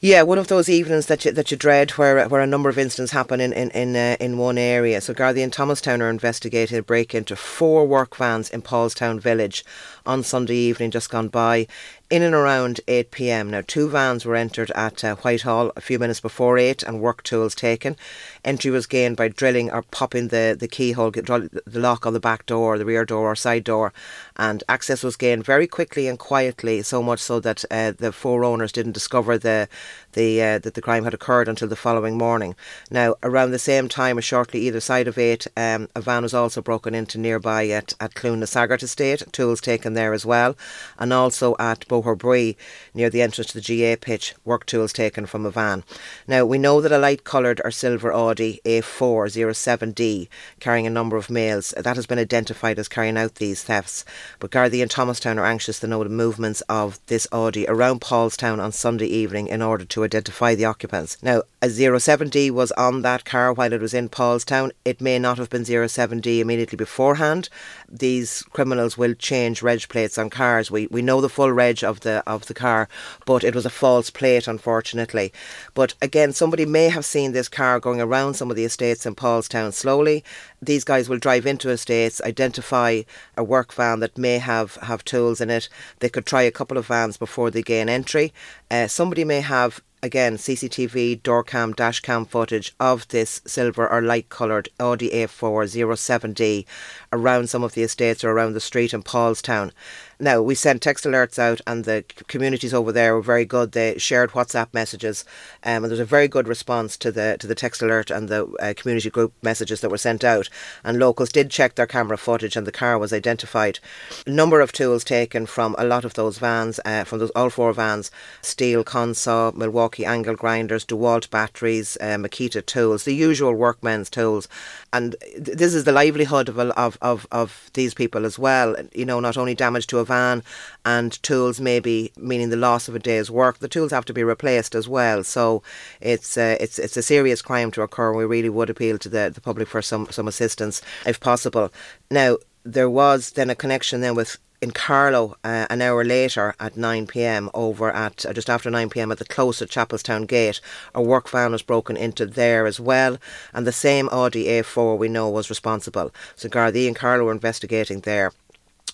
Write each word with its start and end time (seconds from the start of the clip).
Yeah, 0.00 0.22
one 0.22 0.38
of 0.38 0.46
those 0.46 0.68
evenings 0.68 1.06
that 1.06 1.24
you 1.24 1.32
that 1.32 1.50
you 1.50 1.56
dread, 1.56 1.90
where 1.92 2.28
where 2.28 2.40
a 2.40 2.46
number 2.46 2.68
of 2.68 2.78
incidents 2.78 3.10
happen 3.10 3.40
in 3.40 3.52
in 3.52 3.70
in, 3.70 3.96
uh, 3.96 4.16
in 4.20 4.38
one 4.38 4.56
area. 4.56 5.00
So 5.00 5.12
Gardaí 5.12 5.42
and 5.42 5.52
Thomastown 5.52 6.00
are 6.00 6.08
investigating 6.08 6.78
a 6.78 6.84
break 6.84 7.16
into 7.16 7.34
four 7.34 7.84
work 7.84 8.14
vans 8.14 8.48
in 8.48 8.62
Paulstown 8.62 9.18
village 9.18 9.64
on 10.06 10.22
Sunday 10.22 10.54
evening, 10.54 10.92
just 10.92 11.10
gone 11.10 11.26
by 11.26 11.66
in 12.10 12.22
and 12.22 12.34
around 12.34 12.80
8 12.88 13.10
pm. 13.10 13.50
Now, 13.50 13.62
two 13.66 13.88
vans 13.88 14.24
were 14.24 14.34
entered 14.34 14.70
at 14.70 15.04
uh, 15.04 15.16
Whitehall 15.16 15.72
a 15.76 15.80
few 15.80 15.98
minutes 15.98 16.20
before 16.20 16.56
8 16.56 16.82
and 16.82 17.00
work 17.00 17.22
tools 17.22 17.54
taken. 17.54 17.96
Entry 18.44 18.70
was 18.70 18.86
gained 18.86 19.16
by 19.16 19.28
drilling 19.28 19.70
or 19.70 19.82
popping 19.82 20.28
the, 20.28 20.56
the 20.58 20.68
keyhole, 20.68 21.10
the 21.10 21.60
lock 21.66 22.06
on 22.06 22.14
the 22.14 22.20
back 22.20 22.46
door, 22.46 22.78
the 22.78 22.86
rear 22.86 23.04
door 23.04 23.30
or 23.30 23.36
side 23.36 23.64
door, 23.64 23.92
and 24.36 24.64
access 24.68 25.02
was 25.02 25.16
gained 25.16 25.44
very 25.44 25.66
quickly 25.66 26.08
and 26.08 26.18
quietly, 26.18 26.80
so 26.82 27.02
much 27.02 27.20
so 27.20 27.40
that 27.40 27.64
uh, 27.70 27.92
the 27.96 28.10
four 28.10 28.42
owners 28.42 28.72
didn't 28.72 28.92
discover 28.92 29.36
the 29.36 29.68
the 30.12 30.42
uh, 30.42 30.58
that 30.58 30.74
the 30.74 30.82
crime 30.82 31.04
had 31.04 31.14
occurred 31.14 31.48
until 31.48 31.68
the 31.68 31.76
following 31.76 32.16
morning. 32.16 32.54
Now, 32.90 33.14
around 33.22 33.50
the 33.50 33.58
same 33.58 33.88
time, 33.88 34.18
or 34.18 34.22
shortly 34.22 34.60
either 34.60 34.80
side 34.80 35.06
of 35.08 35.18
8, 35.18 35.46
um, 35.56 35.88
a 35.94 36.00
van 36.00 36.22
was 36.22 36.34
also 36.34 36.62
broken 36.62 36.94
into 36.94 37.18
nearby 37.18 37.68
at, 37.68 37.94
at 38.00 38.14
Clune 38.14 38.40
Sagart 38.42 38.82
estate, 38.82 39.22
tools 39.32 39.60
taken 39.60 39.94
there 39.94 40.12
as 40.12 40.26
well, 40.26 40.56
and 40.98 41.12
also 41.12 41.54
at 41.58 41.86
Boherbrie 41.88 42.56
near 42.94 43.10
the 43.10 43.22
entrance 43.22 43.52
to 43.52 43.60
the 43.60 43.94
GAA 43.94 43.96
pitch, 44.00 44.34
work 44.44 44.66
tools 44.66 44.92
taken 44.92 45.26
from 45.26 45.46
a 45.46 45.50
van. 45.50 45.84
Now, 46.26 46.44
we 46.44 46.58
know 46.58 46.80
that 46.80 46.92
a 46.92 46.98
light 46.98 47.24
coloured 47.24 47.60
or 47.64 47.70
silver 47.70 48.12
Audi 48.12 48.60
A407D 48.64 50.28
carrying 50.60 50.86
a 50.86 50.90
number 50.90 51.16
of 51.16 51.30
males, 51.30 51.74
that 51.76 51.96
has 51.96 52.06
been 52.06 52.18
identified 52.18 52.78
as 52.78 52.88
carrying 52.88 53.16
out 53.16 53.36
these 53.36 53.62
thefts. 53.62 54.04
But 54.38 54.50
Gardaí 54.50 54.82
and 54.82 54.90
Thomastown 54.90 55.38
are 55.38 55.46
anxious 55.46 55.80
to 55.80 55.86
know 55.86 56.02
the 56.02 56.10
movements 56.10 56.60
of 56.62 56.98
this 57.06 57.26
Audi 57.32 57.66
around 57.68 58.00
Paulstown 58.00 58.62
on 58.62 58.72
Sunday 58.72 59.06
evening 59.06 59.48
in 59.48 59.62
order 59.62 59.77
to 59.78 60.04
identify 60.04 60.54
the 60.54 60.64
occupants. 60.64 61.16
Now, 61.22 61.42
a 61.62 61.66
07D 61.66 62.50
was 62.50 62.72
on 62.72 63.02
that 63.02 63.24
car 63.24 63.52
while 63.52 63.72
it 63.72 63.80
was 63.80 63.94
in 63.94 64.08
Paulstown. 64.08 64.70
It 64.84 65.00
may 65.00 65.18
not 65.18 65.38
have 65.38 65.50
been 65.50 65.62
07D 65.62 66.40
immediately 66.40 66.76
beforehand. 66.76 67.48
These 67.88 68.42
criminals 68.52 68.96
will 68.96 69.14
change 69.14 69.62
reg 69.62 69.88
plates 69.88 70.18
on 70.18 70.30
cars. 70.30 70.70
We 70.70 70.86
we 70.88 71.02
know 71.02 71.20
the 71.20 71.28
full 71.28 71.52
reg 71.52 71.82
of 71.82 72.00
the 72.00 72.22
of 72.26 72.46
the 72.46 72.54
car, 72.54 72.88
but 73.26 73.44
it 73.44 73.54
was 73.54 73.66
a 73.66 73.70
false 73.70 74.10
plate, 74.10 74.48
unfortunately. 74.48 75.32
But 75.74 75.94
again, 76.00 76.32
somebody 76.32 76.66
may 76.66 76.88
have 76.88 77.04
seen 77.04 77.32
this 77.32 77.48
car 77.48 77.80
going 77.80 78.00
around 78.00 78.34
some 78.34 78.50
of 78.50 78.56
the 78.56 78.64
estates 78.64 79.06
in 79.06 79.14
Paulstown 79.14 79.72
slowly. 79.72 80.24
These 80.60 80.84
guys 80.84 81.08
will 81.08 81.18
drive 81.18 81.46
into 81.46 81.70
estates, 81.70 82.20
identify 82.22 83.02
a 83.36 83.44
work 83.44 83.72
van 83.72 84.00
that 84.00 84.18
may 84.18 84.38
have, 84.38 84.74
have 84.76 85.04
tools 85.04 85.40
in 85.40 85.50
it. 85.50 85.68
They 86.00 86.08
could 86.08 86.26
try 86.26 86.42
a 86.42 86.50
couple 86.50 86.76
of 86.76 86.86
vans 86.86 87.16
before 87.16 87.50
they 87.50 87.62
gain 87.62 87.88
entry. 87.88 88.32
Uh, 88.70 88.88
somebody 88.88 89.24
may 89.24 89.40
have 89.40 89.67
have 89.68 89.82
again 90.02 90.36
CCTV, 90.36 91.22
door 91.22 91.42
cam, 91.42 91.72
dash 91.72 92.00
cam 92.00 92.24
footage 92.24 92.74
of 92.78 93.06
this 93.08 93.40
silver 93.46 93.88
or 93.88 94.02
light 94.02 94.28
coloured 94.28 94.68
Audi 94.78 95.10
A4 95.10 95.64
07D 95.64 96.66
around 97.12 97.50
some 97.50 97.62
of 97.62 97.74
the 97.74 97.82
estates 97.82 98.24
or 98.24 98.30
around 98.30 98.52
the 98.52 98.60
street 98.60 98.92
in 98.92 99.02
Paulstown. 99.02 99.72
Now, 100.20 100.42
we 100.42 100.56
sent 100.56 100.82
text 100.82 101.04
alerts 101.04 101.38
out, 101.38 101.60
and 101.64 101.84
the 101.84 102.04
communities 102.26 102.74
over 102.74 102.90
there 102.90 103.14
were 103.14 103.22
very 103.22 103.44
good. 103.44 103.70
They 103.70 103.96
shared 103.98 104.32
WhatsApp 104.32 104.74
messages, 104.74 105.24
um, 105.62 105.74
and 105.74 105.84
there 105.84 105.90
was 105.90 106.00
a 106.00 106.04
very 106.04 106.26
good 106.26 106.48
response 106.48 106.96
to 106.96 107.12
the 107.12 107.36
to 107.38 107.46
the 107.46 107.54
text 107.54 107.82
alert 107.82 108.10
and 108.10 108.28
the 108.28 108.46
uh, 108.58 108.74
community 108.76 109.10
group 109.10 109.32
messages 109.42 109.80
that 109.80 109.90
were 109.90 109.96
sent 109.96 110.24
out. 110.24 110.48
And 110.82 110.98
locals 110.98 111.30
did 111.30 111.50
check 111.50 111.76
their 111.76 111.86
camera 111.86 112.18
footage, 112.18 112.56
and 112.56 112.66
the 112.66 112.72
car 112.72 112.98
was 112.98 113.12
identified. 113.12 113.78
A 114.26 114.30
number 114.30 114.60
of 114.60 114.72
tools 114.72 115.04
taken 115.04 115.46
from 115.46 115.76
a 115.78 115.84
lot 115.84 116.04
of 116.04 116.14
those 116.14 116.38
vans, 116.38 116.80
uh, 116.84 117.04
from 117.04 117.20
those 117.20 117.30
all 117.30 117.50
four 117.50 117.72
vans: 117.72 118.10
Stihl, 118.42 118.84
Consew, 118.84 119.54
Milwaukee 119.54 119.87
angle 120.04 120.34
grinders, 120.34 120.84
DeWalt 120.84 121.30
batteries, 121.30 121.96
uh, 122.00 122.16
Makita 122.16 122.64
tools, 122.64 123.04
the 123.04 123.14
usual 123.14 123.54
workmen's 123.54 124.10
tools. 124.10 124.48
And 124.92 125.16
th- 125.20 125.58
this 125.58 125.74
is 125.74 125.84
the 125.84 125.92
livelihood 125.92 126.48
of, 126.48 126.58
of 126.58 126.98
of 127.00 127.26
of 127.30 127.70
these 127.74 127.94
people 127.94 128.24
as 128.24 128.38
well. 128.38 128.76
You 128.94 129.04
know, 129.04 129.20
not 129.20 129.36
only 129.36 129.54
damage 129.54 129.86
to 129.88 129.98
a 129.98 130.04
van 130.04 130.42
and 130.84 131.22
tools 131.22 131.60
maybe 131.60 132.12
meaning 132.16 132.50
the 132.50 132.56
loss 132.56 132.88
of 132.88 132.94
a 132.94 132.98
day's 132.98 133.30
work. 133.30 133.58
The 133.58 133.68
tools 133.68 133.92
have 133.92 134.04
to 134.06 134.12
be 134.12 134.24
replaced 134.24 134.74
as 134.74 134.88
well. 134.88 135.24
So 135.24 135.62
it's 136.00 136.36
uh, 136.36 136.56
it's 136.60 136.78
it's 136.78 136.96
a 136.96 137.02
serious 137.02 137.42
crime 137.42 137.70
to 137.72 137.82
occur. 137.82 138.12
We 138.14 138.24
really 138.24 138.48
would 138.48 138.70
appeal 138.70 138.98
to 138.98 139.08
the, 139.08 139.30
the 139.34 139.40
public 139.40 139.68
for 139.68 139.82
some 139.82 140.06
some 140.10 140.28
assistance 140.28 140.82
if 141.06 141.20
possible. 141.20 141.72
Now 142.10 142.38
there 142.64 142.90
was 142.90 143.32
then 143.32 143.50
a 143.50 143.54
connection 143.54 144.00
then 144.00 144.14
with 144.14 144.38
in 144.60 144.70
Carlow 144.72 145.36
uh, 145.44 145.66
an 145.70 145.80
hour 145.80 146.04
later 146.04 146.54
at 146.58 146.74
9pm 146.74 147.50
over 147.54 147.90
at 147.90 148.26
uh, 148.26 148.32
just 148.32 148.50
after 148.50 148.70
9pm 148.70 149.12
at 149.12 149.18
the 149.18 149.24
close 149.24 149.62
at 149.62 149.68
Chapelstown 149.68 150.26
Gate 150.26 150.60
a 150.94 151.02
work 151.02 151.28
van 151.28 151.52
was 151.52 151.62
broken 151.62 151.96
into 151.96 152.26
there 152.26 152.66
as 152.66 152.80
well 152.80 153.18
and 153.54 153.66
the 153.66 153.72
same 153.72 154.08
Audi 154.10 154.46
A4 154.46 154.98
we 154.98 155.08
know 155.08 155.28
was 155.28 155.48
responsible. 155.50 156.12
So 156.34 156.48
Gardaí 156.48 156.86
and 156.86 156.96
Carlow 156.96 157.24
were 157.24 157.32
investigating 157.32 158.00
there 158.00 158.32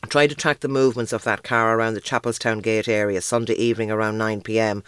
tried 0.08 0.30
to 0.30 0.34
track 0.34 0.60
the 0.60 0.68
movements 0.68 1.12
of 1.12 1.24
that 1.24 1.42
car 1.42 1.76
around 1.76 1.94
the 1.94 2.00
Chapelstown 2.00 2.62
Gate 2.62 2.88
area 2.88 3.20
Sunday 3.20 3.54
evening 3.54 3.90
around 3.90 4.18
9 4.18 4.40
pm. 4.40 4.82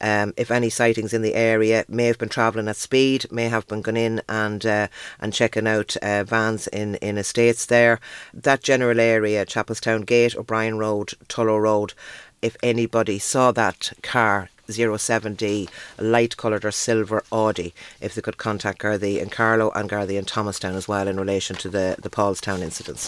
Um, 0.00 0.34
if 0.36 0.50
any 0.50 0.70
sightings 0.70 1.12
in 1.12 1.22
the 1.22 1.34
area 1.34 1.84
may 1.88 2.06
have 2.06 2.18
been 2.18 2.28
travelling 2.28 2.68
at 2.68 2.76
speed, 2.76 3.26
may 3.32 3.48
have 3.48 3.66
been 3.66 3.82
going 3.82 3.96
in 3.96 4.22
and 4.28 4.64
uh, 4.64 4.88
and 5.20 5.32
checking 5.32 5.66
out 5.66 5.96
uh, 5.96 6.24
vans 6.24 6.66
in, 6.68 6.96
in 6.96 7.18
estates 7.18 7.66
there. 7.66 8.00
That 8.32 8.62
general 8.62 9.00
area, 9.00 9.44
Chapelstown 9.44 10.06
Gate, 10.06 10.36
O'Brien 10.36 10.78
Road, 10.78 11.14
Tullow 11.28 11.60
Road, 11.60 11.94
if 12.42 12.56
anybody 12.62 13.18
saw 13.18 13.52
that 13.52 13.92
car 14.02 14.50
07D, 14.68 15.68
light 15.98 16.36
coloured 16.36 16.64
or 16.64 16.70
silver 16.70 17.22
Audi, 17.32 17.74
if 18.00 18.14
they 18.14 18.20
could 18.20 18.36
contact 18.36 18.80
Gardaí 18.80 19.20
and 19.20 19.32
Carlow 19.32 19.70
and 19.74 19.88
Gardaí 19.88 20.18
and 20.18 20.28
Thomastown 20.28 20.74
as 20.74 20.86
well 20.86 21.08
in 21.08 21.18
relation 21.18 21.56
to 21.56 21.68
the, 21.68 21.96
the 22.00 22.10
Paulstown 22.10 22.60
incidents. 22.60 23.06